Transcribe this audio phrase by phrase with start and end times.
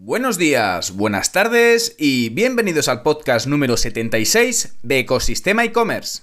[0.00, 6.20] Buenos días, buenas tardes y bienvenidos al podcast número 76 de Ecosistema e-commerce.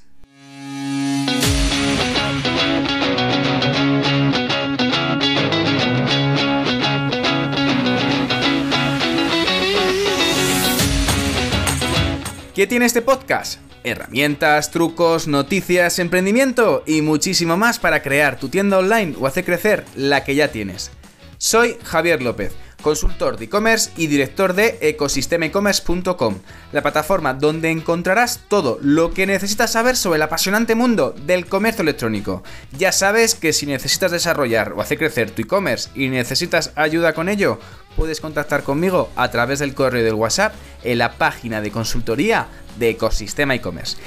[12.55, 13.59] ¿Qué tiene este podcast?
[13.83, 19.83] Herramientas, trucos, noticias, emprendimiento y muchísimo más para crear tu tienda online o hacer crecer
[19.97, 20.91] la que ya tienes.
[21.37, 26.39] Soy Javier López consultor de e-commerce y director de ecosistemaecommerce.com,
[26.71, 31.81] la plataforma donde encontrarás todo lo que necesitas saber sobre el apasionante mundo del comercio
[31.81, 32.43] electrónico.
[32.77, 37.29] Ya sabes que si necesitas desarrollar o hacer crecer tu e-commerce y necesitas ayuda con
[37.29, 37.59] ello,
[37.95, 42.47] puedes contactar conmigo a través del correo del WhatsApp en la página de consultoría
[42.77, 43.97] de Ecosistema e-commerce.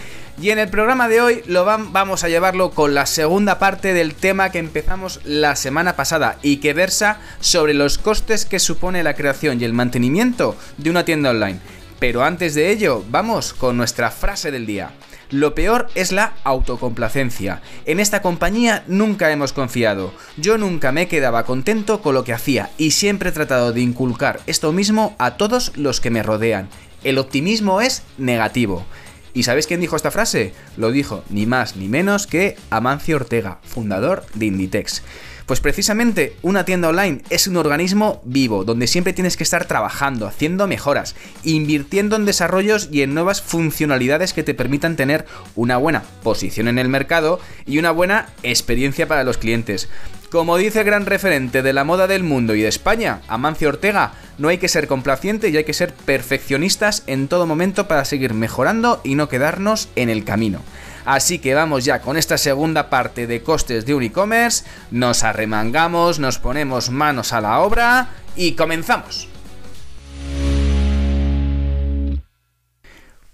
[0.41, 4.15] Y en el programa de hoy lo vamos a llevarlo con la segunda parte del
[4.15, 9.15] tema que empezamos la semana pasada y que versa sobre los costes que supone la
[9.15, 11.59] creación y el mantenimiento de una tienda online.
[11.99, 14.93] Pero antes de ello, vamos con nuestra frase del día.
[15.31, 17.61] Lo peor es la autocomplacencia.
[17.85, 20.15] En esta compañía nunca hemos confiado.
[20.37, 24.39] Yo nunca me quedaba contento con lo que hacía y siempre he tratado de inculcar
[24.47, 26.69] esto mismo a todos los que me rodean.
[27.03, 28.87] El optimismo es negativo.
[29.35, 30.53] ¿Y sabéis quién dijo esta frase?
[30.77, 35.03] Lo dijo ni más ni menos que Amancio Ortega, fundador de Inditex.
[35.49, 40.27] Pues precisamente una tienda online es un organismo vivo, donde siempre tienes que estar trabajando,
[40.27, 45.25] haciendo mejoras, invirtiendo en desarrollos y en nuevas funcionalidades que te permitan tener
[45.57, 49.89] una buena posición en el mercado y una buena experiencia para los clientes.
[50.31, 54.13] Como dice el gran referente de la moda del mundo y de España, Amancio Ortega,
[54.37, 58.35] no hay que ser complaciente y hay que ser perfeccionistas en todo momento para seguir
[58.35, 60.61] mejorando y no quedarnos en el camino.
[61.07, 66.19] Así que vamos ya con esta segunda parte de costes de un e-commerce, nos arremangamos,
[66.19, 69.29] nos ponemos manos a la obra y comenzamos.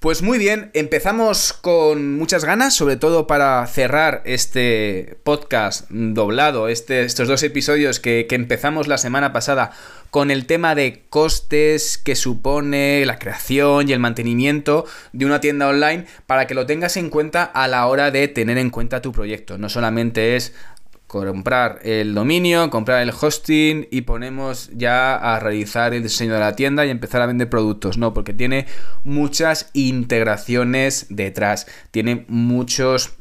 [0.05, 7.05] Pues muy bien, empezamos con muchas ganas, sobre todo para cerrar este podcast doblado, este,
[7.05, 9.71] estos dos episodios que, que, empezamos la semana pasada
[10.11, 15.69] con el tema de costes que supone la creación y el mantenimiento de una tienda
[15.69, 19.11] online para que lo tengas en cuenta a la hora de tener en cuenta tu
[19.11, 19.57] proyecto.
[19.57, 20.53] No solamente es
[21.21, 26.57] comprar el dominio, comprar el hosting y ponemos ya a realizar el diseño de la
[26.57, 27.99] tienda y empezar a vender productos.
[27.99, 28.67] No, porque tiene
[29.05, 33.17] muchas integraciones detrás, tiene muchos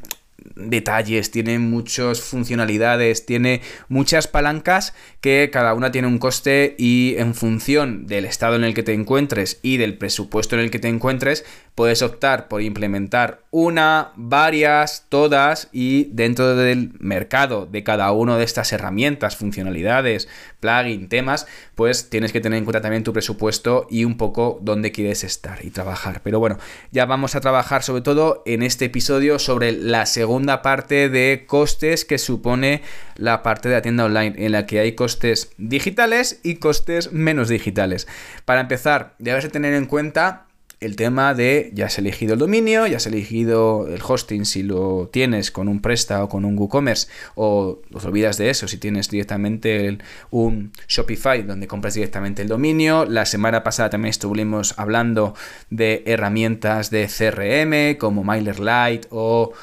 [0.55, 7.33] detalles, tiene muchas funcionalidades, tiene muchas palancas que cada una tiene un coste y en
[7.33, 10.89] función del estado en el que te encuentres y del presupuesto en el que te
[10.89, 11.45] encuentres,
[11.75, 18.44] puedes optar por implementar una, varias, todas y dentro del mercado de cada una de
[18.44, 20.28] estas herramientas, funcionalidades,
[20.59, 24.91] plugin, temas, pues tienes que tener en cuenta también tu presupuesto y un poco dónde
[24.91, 26.22] quieres estar y trabajar.
[26.23, 26.57] Pero bueno,
[26.91, 32.05] ya vamos a trabajar sobre todo en este episodio sobre la segunda parte de costes
[32.05, 32.81] que supone
[33.16, 37.50] la parte de la tienda online, en la que hay costes digitales y costes menos
[37.50, 38.07] digitales.
[38.45, 40.47] Para empezar, debes de tener en cuenta
[40.83, 45.09] el tema de ya has elegido el dominio, ya has elegido el hosting si lo
[45.11, 49.09] tienes con un Presta o con un WooCommerce o os olvidas de eso si tienes
[49.09, 49.97] directamente
[50.31, 53.05] un Shopify donde compras directamente el dominio.
[53.05, 55.35] La semana pasada también estuvimos hablando
[55.69, 59.53] de herramientas de CRM como MailerLite o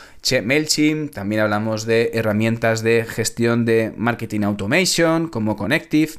[0.44, 1.12] MailChimp.
[1.12, 6.12] También hablamos de herramientas de gestión de marketing automation como Connective.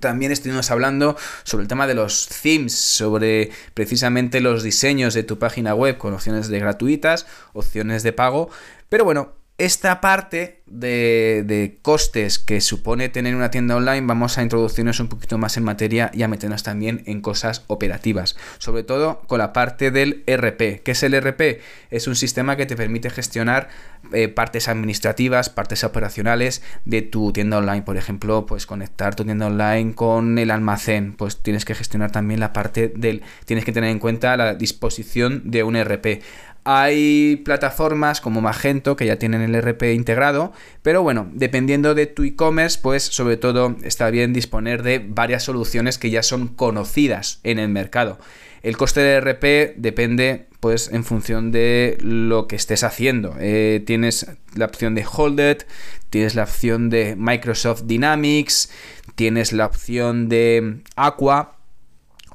[0.00, 5.38] También estuvimos hablando sobre el tema de los themes, sobre precisamente los diseños de tu
[5.38, 8.50] página web con opciones de gratuitas, opciones de pago.
[8.88, 14.98] Pero bueno, esta parte de, costes que supone tener una tienda online, vamos a introducirnos
[15.00, 19.38] un poquito más en materia y a meternos también en cosas operativas, sobre todo con
[19.38, 20.82] la parte del RP.
[20.82, 21.60] ¿Qué es el RP?
[21.90, 23.68] Es un sistema que te permite gestionar
[24.12, 27.82] eh, partes administrativas, partes operacionales de tu tienda online.
[27.82, 32.40] Por ejemplo, pues conectar tu tienda online con el almacén, pues tienes que gestionar también
[32.40, 36.22] la parte del, tienes que tener en cuenta la disposición de un RP.
[36.64, 42.22] Hay plataformas como Magento que ya tienen el RP integrado, pero bueno, dependiendo de tu
[42.22, 47.58] e-commerce, pues sobre todo está bien disponer de varias soluciones que ya son conocidas en
[47.58, 48.18] el mercado.
[48.62, 53.34] El coste de RP depende pues en función de lo que estés haciendo.
[53.40, 55.66] Eh, tienes la opción de Holded,
[56.10, 58.70] tienes la opción de Microsoft Dynamics,
[59.16, 61.56] tienes la opción de Aqua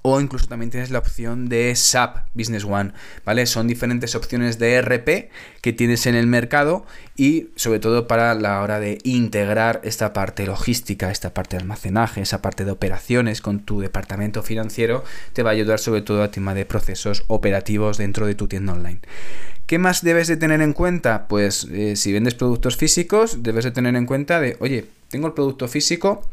[0.01, 2.94] o incluso también tienes la opción de SAP Business One,
[3.25, 3.45] ¿vale?
[3.45, 5.29] Son diferentes opciones de RP
[5.61, 6.85] que tienes en el mercado
[7.15, 12.21] y sobre todo para la hora de integrar esta parte logística, esta parte de almacenaje,
[12.21, 15.03] esa parte de operaciones con tu departamento financiero,
[15.33, 18.73] te va a ayudar sobre todo a tema de procesos operativos dentro de tu tienda
[18.73, 19.00] online.
[19.65, 21.27] ¿Qué más debes de tener en cuenta?
[21.27, 25.33] Pues eh, si vendes productos físicos, debes de tener en cuenta de, oye, tengo el
[25.33, 26.25] producto físico,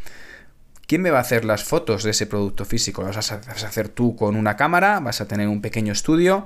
[0.87, 3.03] ¿Quién me va a hacer las fotos de ese producto físico?
[3.03, 5.01] ¿Las vas a hacer tú con una cámara?
[5.01, 6.45] ¿Vas a tener un pequeño estudio?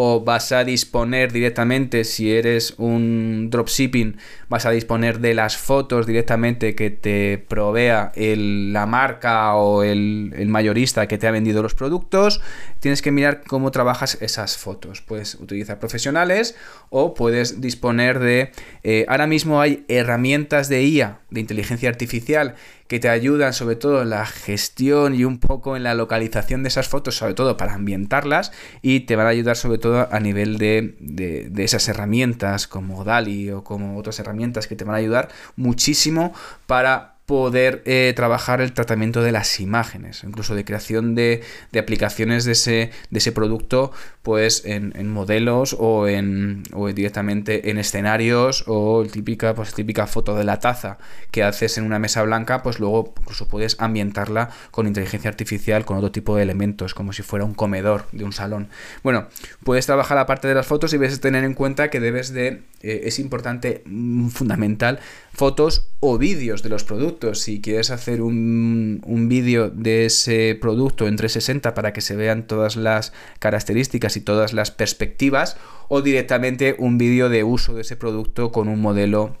[0.00, 4.16] ¿O vas a disponer directamente, si eres un dropshipping,
[4.48, 11.08] vas a disponer de las fotos directamente que te provea la marca o el, mayorista
[11.08, 12.40] que te ha vendido los productos?
[12.78, 15.00] Tienes que mirar cómo trabajas esas fotos.
[15.02, 16.54] Puedes utilizar profesionales
[16.90, 18.52] o puedes disponer de...
[18.84, 22.54] Eh, ahora mismo hay herramientas de IA, de inteligencia artificial,
[22.88, 26.68] que te ayudan sobre todo en la gestión y un poco en la localización de
[26.68, 28.50] esas fotos, sobre todo para ambientarlas,
[28.80, 33.50] y te van a ayudar sobre todo a nivel de, de, esas herramientas como DALI
[33.52, 36.32] o como otras herramientas que te van a ayudar muchísimo
[36.66, 41.42] para poder eh, trabajar el tratamiento de las imágenes, incluso de creación de,
[41.78, 43.92] aplicaciones de ese, de ese, producto,
[44.22, 50.44] pues en, modelos o, en, o directamente en escenarios o típica, pues, típica foto de
[50.44, 50.96] la taza
[51.30, 55.98] que haces en una mesa blanca, pues luego incluso puedes ambientarla con inteligencia artificial, con
[55.98, 58.70] otro tipo de elementos, como si fuera un comedor de un salón.
[59.02, 59.26] Bueno,
[59.64, 62.62] puedes trabajar la parte de las fotos y debes tener en cuenta que debes de,
[62.80, 65.00] eh, es importante, mm, fundamental,
[65.34, 71.08] fotos o vídeos de los productos si quieres hacer un, un vídeo de ese producto
[71.08, 75.56] en 360 para que se vean todas las características y todas las perspectivas,
[75.88, 79.36] o directamente un vídeo de uso de ese producto con un modelo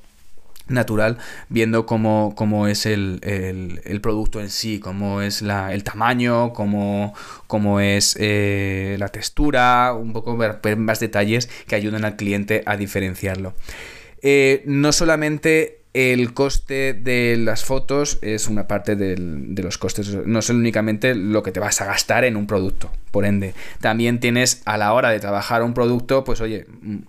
[0.68, 1.18] natural,
[1.48, 3.20] viendo cómo, cómo es el,
[4.02, 7.14] producto en sí, cómo es la, el tamaño, cómo,
[7.46, 12.76] cómo es eh, la textura, un poco ver, más detalles que ayuden al cliente a
[12.76, 13.54] diferenciarlo.
[14.20, 19.16] Eh, no solamente el coste de las fotos es una parte de
[19.62, 22.92] los costes, no es únicamente lo que te vas a gastar en un producto.
[23.10, 26.66] Por ende, también tienes a la hora de trabajar un producto, pues oye,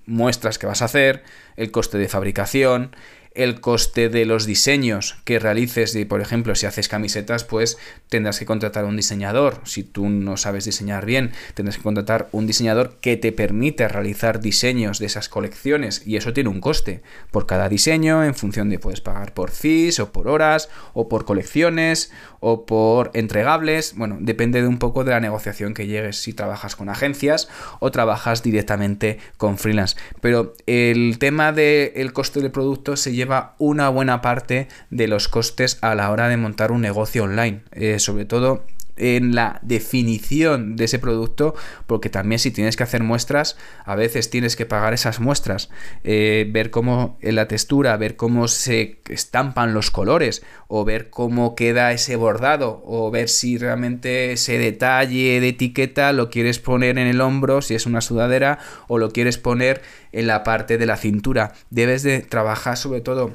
[0.07, 1.23] muestras que vas a hacer,
[1.55, 2.95] el coste de fabricación,
[3.35, 5.95] el coste de los diseños que realices.
[5.95, 7.77] Y por ejemplo si haces camisetas pues
[8.09, 9.61] tendrás que contratar a un diseñador.
[9.65, 14.39] Si tú no sabes diseñar bien tendrás que contratar un diseñador que te permite realizar
[14.39, 17.01] diseños de esas colecciones y eso tiene un coste.
[17.31, 21.25] Por cada diseño en función de puedes pagar por fees o por horas o por
[21.25, 23.93] colecciones o por entregables.
[23.95, 26.17] Bueno depende de un poco de la negociación que llegues.
[26.17, 27.49] Si trabajas con agencias
[27.79, 29.95] o trabajas directamente con freelance.
[30.21, 35.77] Pero el tema del coste del producto se lleva una buena parte de los costes
[35.81, 37.63] a la hora de montar un negocio online.
[37.71, 38.63] Eh, sobre todo
[38.99, 41.55] en la definición de ese producto,
[41.87, 45.69] porque también si tienes que hacer muestras, a veces tienes que pagar esas muestras,
[46.03, 51.55] eh, ver cómo en la textura, ver cómo se estampan los colores, o ver cómo
[51.55, 57.07] queda ese bordado, o ver si realmente ese detalle de etiqueta lo quieres poner en
[57.07, 59.81] el hombro, si es una sudadera, o lo quieres poner
[60.11, 61.53] en la parte de la cintura.
[61.69, 63.33] Debes de trabajar sobre todo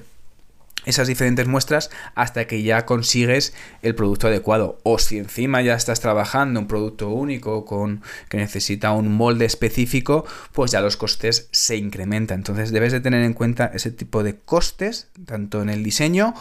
[0.85, 4.79] esas diferentes muestras hasta que ya consigues el producto adecuado.
[4.83, 10.25] O si encima ya estás trabajando un producto único con que necesita un molde específico,
[10.53, 12.39] pues ya los costes se incrementan.
[12.39, 16.35] Entonces debes de tener en cuenta ese tipo de costes, tanto en el diseño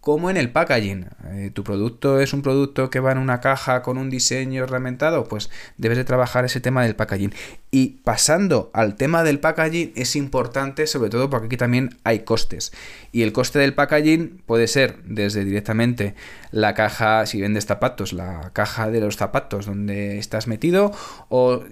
[0.00, 1.06] como en el packaging.
[1.26, 5.24] Eh, tu producto es un producto que va en una caja con un diseño herramientado,
[5.24, 7.32] pues debes de trabajar ese tema del packaging.
[7.70, 12.72] Y pasando al tema del packaging es importante, sobre todo porque aquí también hay costes.
[13.12, 16.14] Y el coste del packaging puede ser desde directamente
[16.50, 20.92] la caja, si vendes zapatos, la caja de los zapatos donde estás metido,
[21.28, 21.62] o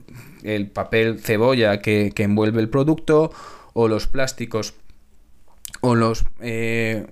[0.43, 3.33] el papel cebolla que, envuelve el producto,
[3.73, 4.75] o los plásticos
[5.81, 7.07] o los eh,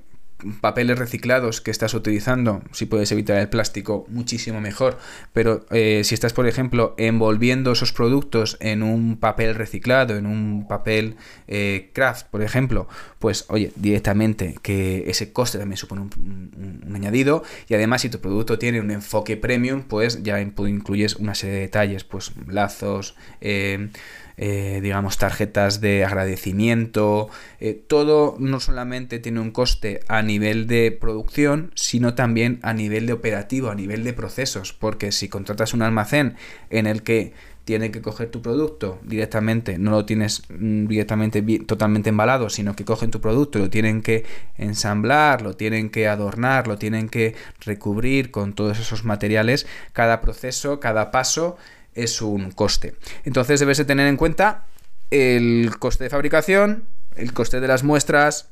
[0.61, 4.99] papeles reciclados que estás utilizando, si puedes evitar el plástico, muchísimo mejor.
[5.33, 10.67] Pero eh, si estás, por ejemplo, envolviendo esos productos en un papel reciclado, en un
[10.69, 11.17] papel
[11.49, 12.89] eh, craft, por ejemplo,
[13.19, 17.43] pues oye, directamente que ese coste también supone un, añadido.
[17.69, 21.61] Y además, si tu producto tiene un enfoque premium, pues ya incluyes una serie de
[21.63, 23.17] detalles, pues lazos.
[23.41, 23.91] Eh,
[24.37, 27.29] eh, digamos, tarjetas de agradecimiento.
[27.61, 33.07] Eh, todo no solamente tiene un coste a nivel de producción, sino también a nivel
[33.07, 36.37] de operativo, a nivel de procesos, porque si contratas un almacén
[36.71, 37.33] en el que
[37.67, 42.85] tiene que coger tu producto directamente, no lo tienes mm, directamente totalmente embalado, sino que
[42.85, 44.25] cogen tu producto, lo tienen que
[44.57, 50.79] ensamblar, lo tienen que adornar, lo tienen que recubrir con todos esos materiales, cada proceso,
[50.79, 51.57] cada paso
[51.97, 52.95] es un coste.
[53.25, 54.67] Entonces debes de tener en cuenta
[55.11, 56.85] el coste de fabricación,
[57.17, 58.51] el coste de las muestras,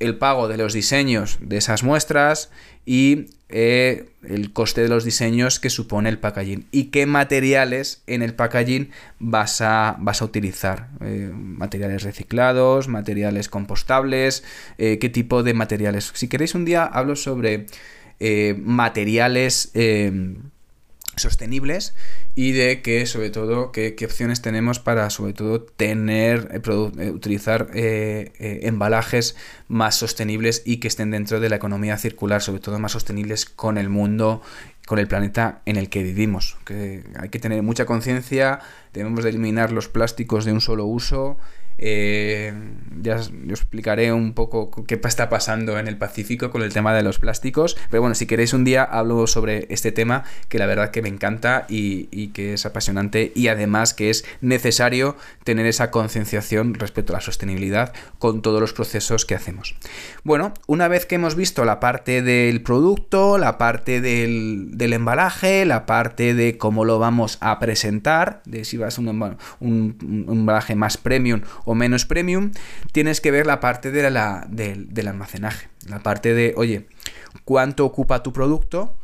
[0.00, 2.50] el pago de los diseños de esas muestras
[2.84, 8.22] y eh, el coste de los diseños que supone el packaging y qué materiales en
[8.22, 10.88] el packaging vas a, vas a utilizar.
[11.00, 14.44] Eh, materiales reciclados, materiales compostables,
[14.78, 16.10] eh, qué tipo de materiales.
[16.14, 17.66] Si queréis un día hablo sobre
[18.56, 19.72] materiales
[21.16, 21.94] sostenibles
[22.34, 26.60] y de que sobre todo qué, opciones tenemos para sobre todo tener eh,
[26.98, 29.36] eh, utilizar eh, embalajes
[29.68, 33.78] más sostenibles y que estén dentro de la economía circular sobre todo más sostenibles con
[33.78, 34.42] el mundo
[34.86, 36.58] con el planeta en el que vivimos.
[36.66, 38.60] Que hay que tener mucha conciencia
[38.92, 41.38] debemos de eliminar los plásticos de un solo uso
[41.78, 42.52] eh,
[43.00, 47.02] ya os, explicaré un poco qué está pasando en el Pacífico con el tema de
[47.02, 47.76] los plásticos.
[47.90, 51.08] Pero bueno, si queréis un día hablo sobre este tema que la verdad que me
[51.08, 57.16] encanta y, que es apasionante y además que es necesario tener esa concienciación respecto a
[57.16, 59.76] la sostenibilidad con todos los procesos que hacemos.
[60.22, 65.86] Bueno, una vez que hemos visto la parte del producto, la parte del, embalaje, la
[65.86, 69.08] parte de cómo lo vamos a presentar, de si vas a un,
[69.60, 72.52] un embalaje más premium o menos premium,
[72.92, 75.68] tienes que ver la parte de la, del almacenaje.
[75.88, 76.86] La parte de, oye,
[77.44, 78.96] cuánto ocupa tu producto,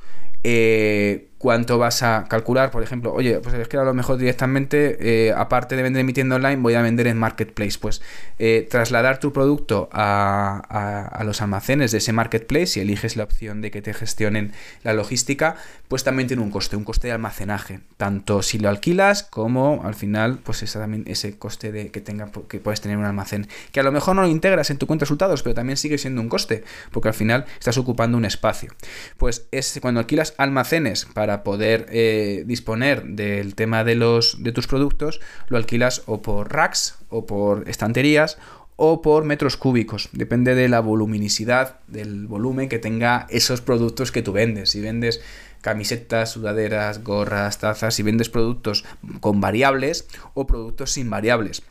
[0.44, 4.98] eh, cuánto vas a calcular, por ejemplo, oye, pues es que a lo mejor directamente,
[5.00, 7.78] eh, aparte de vender en mi tienda online, voy a vender en Marketplace.
[7.80, 8.02] Pues
[8.38, 13.70] eh, trasladar tu producto a, los almacenes de ese Marketplace, si eliges la opción de
[13.70, 15.56] que te gestionen la logística,
[15.88, 19.94] pues también tiene un coste, un coste de almacenaje, tanto si lo alquilas como al
[19.94, 23.80] final, pues ese, también, ese coste de que, tenga, que puedes tener un almacén, que
[23.80, 26.20] a lo mejor no lo integras en tu cuenta de resultados, pero también sigue siendo
[26.20, 28.72] un coste, porque al final estás ocupando un espacio.
[29.16, 34.50] Pues es cuando alquilas almacenes para para poder eh, disponer del tema de, los, de
[34.50, 38.36] tus productos, lo alquilas o por racks o por estanterías
[38.74, 40.08] o por metros cúbicos.
[40.10, 44.70] Depende de la voluminosidad, del volumen que tenga esos productos que tú vendes.
[44.70, 45.20] Si vendes
[45.60, 48.84] camisetas, sudaderas, gorras, tazas, si vendes productos
[49.20, 51.62] con variables o productos sin variables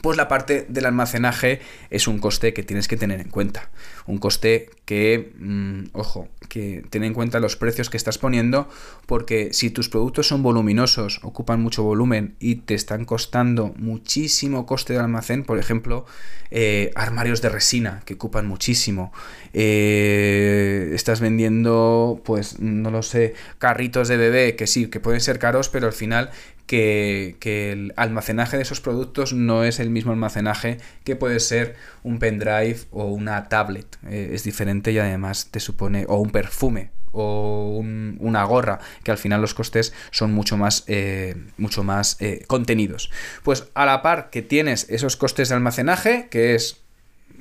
[0.00, 3.70] pues la parte del almacenaje es un coste que tienes que tener en cuenta.
[4.06, 8.68] Un coste que, mm, ojo, que ten en cuenta los precios que estás poniendo,
[9.06, 14.94] porque si tus productos son voluminosos, ocupan mucho volumen y te están costando muchísimo coste
[14.94, 16.06] de almacén, por ejemplo,
[16.50, 19.12] eh, armarios de resina que ocupan muchísimo,
[19.52, 25.38] eh, estás vendiendo, pues, no lo sé, carritos de bebé que sí, que pueden ser
[25.38, 26.30] caros, pero al final
[26.72, 32.18] que, el almacenaje de esos productos no es el mismo almacenaje que puede ser un
[32.18, 33.98] pendrive o una tablet.
[34.08, 37.82] Eh, es diferente y además te supone, o un perfume o
[38.20, 43.10] una gorra, que al final los costes son mucho más, eh, mucho más eh, contenidos.
[43.42, 46.81] Pues a la par que tienes esos costes de almacenaje, que es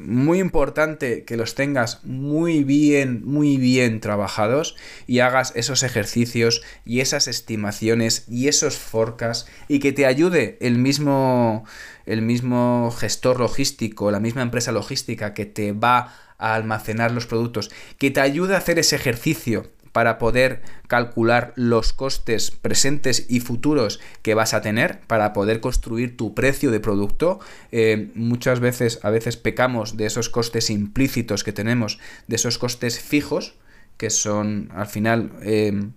[0.06, 4.76] muy importante que los tengas muy bien, muy bien trabajados
[5.08, 10.78] y hagas esos ejercicios y esas estimaciones y esos forecasts y que te ayude el
[10.78, 11.66] mismo,
[12.06, 17.72] el mismo gestor logístico, la misma empresa logística que te va a almacenar los productos,
[17.98, 24.00] que te ayude a hacer ese ejercicio para poder calcular los costes presentes y futuros
[24.22, 27.40] que vas a tener para poder construir tu precio de producto.
[27.72, 33.00] Eh, muchas veces, a veces pecamos de esos costes implícitos que tenemos, de esos costes
[33.00, 33.56] fijos,
[33.98, 35.32] que son al final...
[35.42, 35.90] Eh,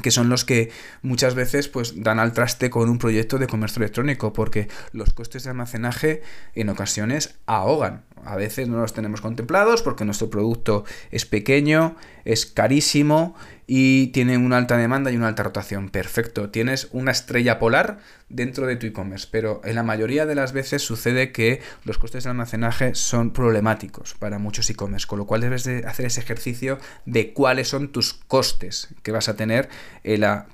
[0.00, 0.70] que son los que
[1.02, 5.44] muchas veces pues dan al traste con un proyecto de comercio electrónico porque los costes
[5.44, 6.22] de almacenaje
[6.54, 8.04] en ocasiones ahogan.
[8.24, 13.34] A veces no los tenemos contemplados porque nuestro producto es pequeño, es carísimo
[13.74, 15.88] y tiene una alta demanda y una alta rotación.
[15.88, 20.52] Perfecto, tienes una estrella polar dentro de tu e-commerce, pero en la mayoría de las
[20.52, 25.40] veces sucede que los costes de almacenaje son problemáticos para muchos e-commerce, con lo cual
[25.40, 29.70] debes de hacer ese ejercicio de cuáles son tus costes que vas a tener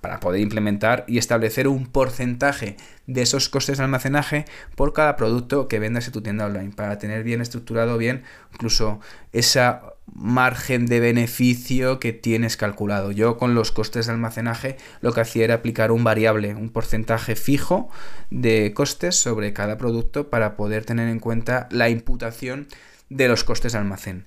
[0.00, 2.76] para poder implementar y establecer un porcentaje
[3.08, 4.44] de esos costes de almacenaje
[4.76, 8.22] por cada producto que vendas en tu tienda online, para tener bien estructurado bien
[8.52, 9.00] incluso
[9.32, 9.82] esa
[10.14, 13.10] margen de beneficio que tienes calculado.
[13.10, 17.34] Yo con los costes de almacenaje lo que hacía era aplicar un variable, un porcentaje
[17.34, 17.90] fijo
[18.30, 22.68] de costes sobre cada producto para poder tener en cuenta la imputación
[23.08, 24.26] de los costes de almacén.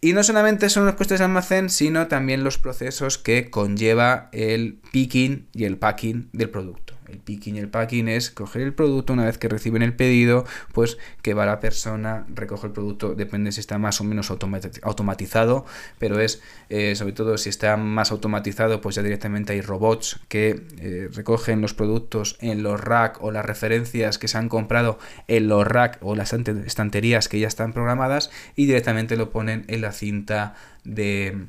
[0.00, 4.80] Y no solamente son los costes de almacén, sino también los procesos que conlleva el
[4.92, 6.97] picking y el packing del producto.
[7.08, 10.44] El picking y el packing es coger el producto una vez que reciben el pedido,
[10.72, 15.64] pues que va la persona, recoge el producto, depende si está más o menos automatizado,
[15.98, 20.62] pero es eh, sobre todo si está más automatizado, pues ya directamente hay robots que
[20.78, 24.98] eh, recogen los productos en los rack o las referencias que se han comprado
[25.28, 29.80] en los rack o las estanterías que ya están programadas y directamente lo ponen en
[29.80, 31.46] la cinta de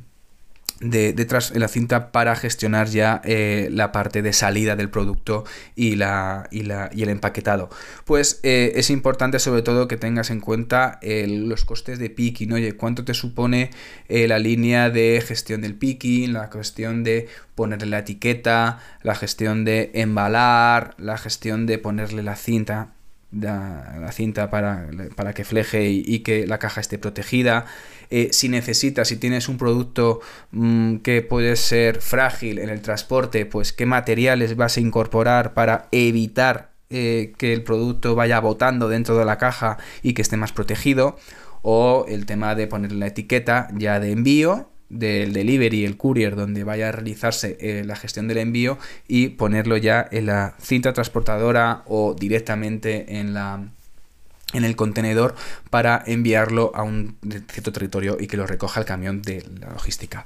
[0.79, 5.43] de, detrás en la cinta para gestionar ya eh, la parte de salida del producto
[5.75, 7.69] y, la, y, la, y el empaquetado.
[8.05, 12.74] Pues eh, es importante sobre todo que tengas en cuenta los costes de picking, oye,
[12.74, 13.71] cuánto te supone
[14.07, 19.65] eh, la línea de gestión del picking, la cuestión de ponerle la etiqueta, la gestión
[19.65, 22.93] de embalar, la gestión de ponerle la cinta,
[23.31, 27.65] la, cinta para, para, que fleje y, que la caja esté protegida.
[28.09, 30.19] Eh, si necesitas, si tienes un producto
[30.51, 35.88] mm, que puede ser frágil en el transporte, pues qué materiales vas a incorporar para
[35.91, 40.51] evitar eh, que el producto vaya botando dentro de la caja y que esté más
[40.51, 41.17] protegido.
[41.62, 46.63] O el tema de poner la etiqueta ya de envío, del delivery, el courier, donde
[46.63, 48.77] vaya a realizarse eh, la gestión del envío
[49.08, 53.69] y ponerlo ya en la cinta transportadora o directamente en la
[54.53, 55.36] en el contenedor
[55.69, 57.17] para enviarlo a un
[57.51, 60.25] cierto territorio y que lo recoja el camión de la logística.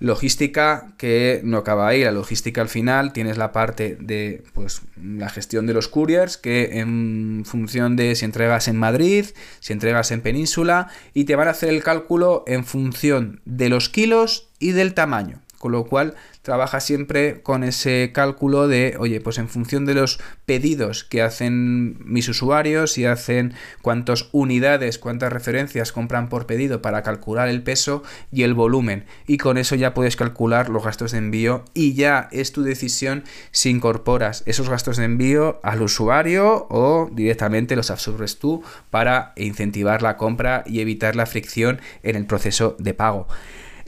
[0.00, 5.28] Logística que no acaba ahí, la logística al final tienes la parte de pues la
[5.28, 9.26] gestión de los couriers que en función de si entregas en Madrid,
[9.60, 13.90] si entregas en Península y te van a hacer el cálculo en función de los
[13.90, 15.40] kilos y del tamaño.
[15.58, 20.20] Con lo cual trabaja siempre con ese cálculo de, oye, pues en función de los
[20.46, 27.02] pedidos que hacen mis usuarios y hacen cuántas unidades, cuántas referencias compran por pedido para
[27.02, 29.04] calcular el peso y el volumen.
[29.26, 33.24] Y con eso ya puedes calcular los gastos de envío y ya es tu decisión
[33.50, 40.02] si incorporas esos gastos de envío al usuario o directamente los absorbes tú para incentivar
[40.02, 43.26] la compra y evitar la fricción en el proceso de pago.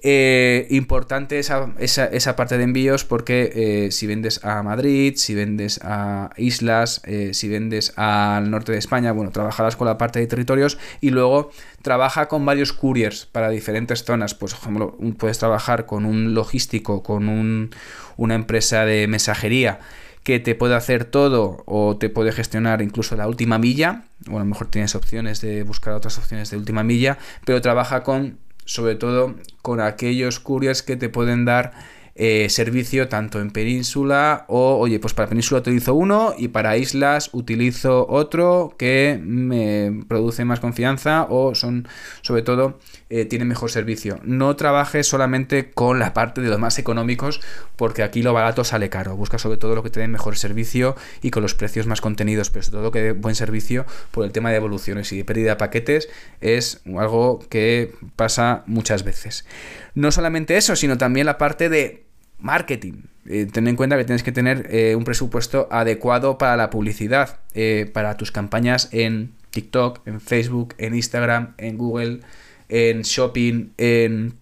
[0.04, 3.52] Eh, importante esa, esa, parte de envíos porque
[3.86, 8.78] eh, si vendes a Madrid, si vendes a islas, eh, si vendes al norte de
[8.78, 13.48] España, bueno, trabajarás con la parte de territorios y luego trabaja con varios couriers para
[13.48, 14.34] diferentes zonas.
[14.34, 17.70] Pues, por ejemplo, puedes trabajar con un logístico, con un,
[18.16, 19.78] una empresa de mensajería
[20.24, 24.40] que te puede hacer todo o te puede gestionar incluso la última milla, o a
[24.40, 28.94] lo mejor tienes opciones de buscar otras opciones de última milla, pero trabaja con sobre
[28.94, 31.72] todo con aquellos couriers que te pueden dar
[32.14, 37.30] eh, servicio tanto en península o, oye, pues para península utilizo uno y para islas
[37.32, 41.88] utilizo otro que me produce más confianza o son,
[42.20, 44.20] sobre todo, eh, tienen mejor servicio.
[44.24, 47.40] No trabajes solamente con la parte de los más económicos
[47.76, 49.16] porque aquí lo barato sale caro.
[49.16, 52.50] Busca sobre todo lo que te dé mejor servicio y con los precios más contenidos,
[52.50, 55.50] pero sobre todo que dé buen servicio por el tema de evoluciones y de pérdida
[55.50, 56.08] de paquetes
[56.40, 59.46] es algo que pasa muchas veces.
[59.94, 62.01] No solamente eso, sino también la parte de
[62.42, 63.04] marketing.
[63.26, 67.38] Eh, ten en cuenta que tienes que tener eh, un presupuesto adecuado para la publicidad,
[67.54, 72.20] eh, para tus campañas en TikTok, en Facebook, en Instagram, en Google,
[72.68, 74.34] en Shopping, en,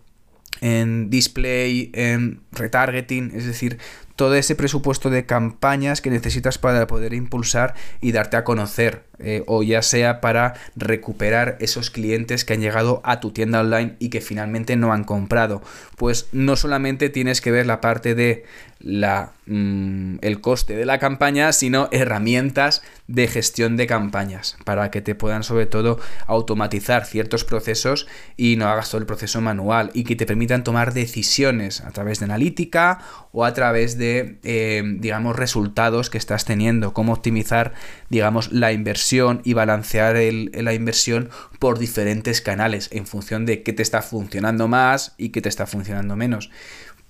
[0.60, 3.32] en Display, en Retargeting.
[3.34, 3.78] Es decir,
[4.20, 9.44] todo ese presupuesto de campañas que necesitas para poder impulsar y darte a conocer, eh,
[9.46, 14.10] o ya sea para recuperar esos clientes que han llegado a tu tienda online y
[14.10, 15.62] que finalmente no han comprado.
[15.96, 18.44] Pues no solamente tienes que ver la parte de
[18.78, 25.02] la, mm, el coste de la campaña, sino herramientas de gestión de campañas para que
[25.02, 30.04] te puedan sobre todo automatizar ciertos procesos y no hagas todo el proceso manual y
[30.04, 33.00] que te permitan tomar decisiones a través de analítica
[33.32, 37.74] o a través de, eh, digamos, resultados que estás teniendo, cómo optimizar,
[38.08, 43.82] digamos, la inversión y balancear la inversión por diferentes canales en función de qué te
[43.82, 46.50] está funcionando más y qué te está funcionando menos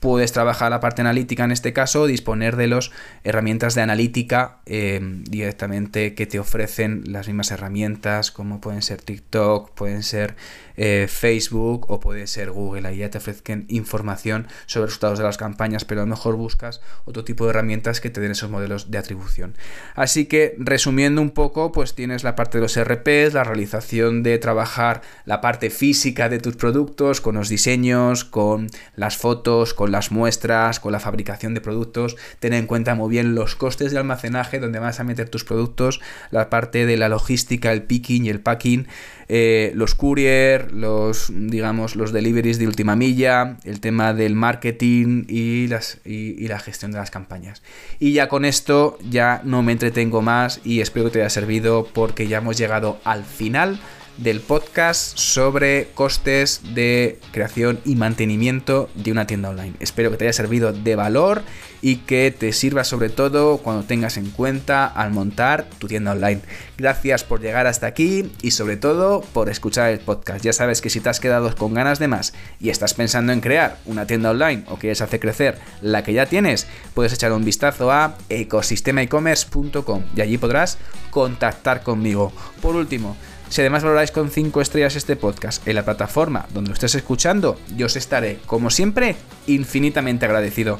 [0.01, 2.91] puedes trabajar la parte analítica en este caso, disponer de las
[3.23, 9.73] herramientas de analítica eh, directamente que te ofrecen las mismas herramientas, como pueden ser TikTok,
[9.75, 10.37] pueden ser
[10.83, 12.89] eh, Facebook o puede ser Google.
[12.89, 16.81] Ahí ya te ofrezcan información sobre resultados de las campañas, pero a lo mejor buscas
[17.05, 19.55] otro tipo de herramientas que te den esos modelos de atribución.
[19.95, 24.39] Así que resumiendo un poco, pues tienes la parte de los RPs, la realización de
[24.39, 30.11] trabajar la parte física de tus productos, con los diseños, con las fotos, con las
[30.11, 32.17] muestras, con la fabricación de productos.
[32.39, 36.01] Ten en cuenta muy bien los costes de almacenaje, donde vas a meter tus productos,
[36.31, 38.89] la parte de la logística, el picking y el packing,
[39.29, 45.67] eh, los courier, los, digamos, los deliveries de última milla, el tema del marketing y,
[45.69, 47.63] las, y la gestión de las campañas.
[47.99, 51.89] Y ya con esto ya no me entretengo más y espero que te haya servido
[51.93, 53.81] porque ya hemos llegado al final
[54.21, 59.75] del podcast sobre costes de creación y mantenimiento de una tienda online.
[59.81, 61.43] Espero que te haya servido de valor
[61.83, 66.43] y que te sirva sobre todo cuando tengas en cuenta al montar tu tienda online.
[66.77, 70.45] Gracias por llegar hasta aquí y sobre todo por escuchar el podcast.
[70.45, 73.41] Ya sabes que si te has quedado con ganas de más y estás pensando en
[73.41, 77.45] crear una tienda online o quieres hacer crecer la que ya tienes, puedes echar un
[77.45, 80.77] vistazo a ecosistemaecommerce.com y allí podrás
[81.11, 82.33] contactar conmigo.
[82.61, 83.17] Por último,
[83.51, 87.59] si además valoráis con 5 estrellas este podcast en la plataforma donde lo estés escuchando,
[87.77, 90.79] yo os estaré, como siempre, infinitamente agradecido.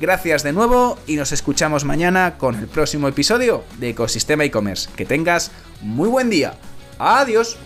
[0.00, 4.88] Gracias de nuevo y nos escuchamos mañana con el próximo episodio de Ecosistema e-commerce.
[4.96, 6.54] Que tengas muy buen día.
[6.98, 7.58] Adiós.